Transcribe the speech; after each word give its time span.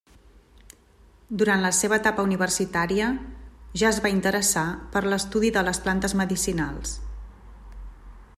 Durant 1.41 1.61
la 1.65 1.69
seva 1.79 1.99
etapa 2.03 2.25
universitària 2.29 3.11
ja 3.83 3.91
es 3.93 4.01
va 4.07 4.13
interessar 4.15 4.67
per 4.97 5.07
l’estudi 5.11 5.55
de 5.59 5.67
les 5.69 5.83
plantes 5.85 6.21
medicinals. 6.25 6.97